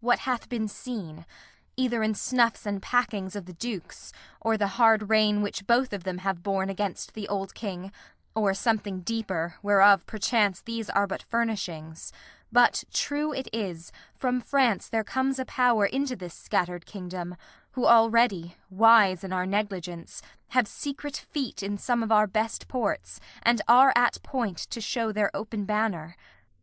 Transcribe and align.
What 0.00 0.20
hath 0.20 0.48
been 0.48 0.68
seen, 0.68 1.26
Either 1.76 2.02
in 2.02 2.14
snuffs 2.14 2.64
and 2.64 2.80
packings 2.80 3.36
of 3.36 3.44
the 3.44 3.52
Dukes, 3.52 4.10
Or 4.40 4.56
the 4.56 4.68
hard 4.78 5.10
rein 5.10 5.42
which 5.42 5.66
both 5.66 5.92
of 5.92 6.02
them 6.02 6.16
have 6.24 6.42
borne 6.42 6.70
Against 6.70 7.12
the 7.12 7.28
old 7.28 7.54
kind 7.54 7.82
King, 7.92 7.92
or 8.34 8.54
something 8.54 9.02
deeper, 9.02 9.56
Whereof, 9.62 10.06
perchance, 10.06 10.62
these 10.62 10.88
are 10.88 11.06
but 11.06 11.22
furnishings 11.24 12.10
But, 12.50 12.84
true 12.90 13.34
it 13.34 13.50
is, 13.52 13.92
from 14.14 14.40
France 14.40 14.88
there 14.88 15.04
comes 15.04 15.38
a 15.38 15.44
power 15.44 15.84
Into 15.84 16.16
this 16.16 16.32
scattered 16.32 16.86
kingdom, 16.86 17.36
who 17.72 17.84
already, 17.84 18.56
Wise 18.70 19.22
in 19.22 19.30
our 19.30 19.44
negligence, 19.44 20.22
have 20.52 20.66
secret 20.68 21.18
feet 21.28 21.62
In 21.62 21.76
some 21.76 22.02
of 22.02 22.10
our 22.10 22.26
best 22.26 22.66
ports 22.66 23.20
and 23.42 23.60
are 23.68 23.92
at 23.94 24.22
point 24.22 24.56
To 24.56 24.80
show 24.80 25.12
their 25.12 25.30
open 25.36 25.66
banner. 25.66 26.16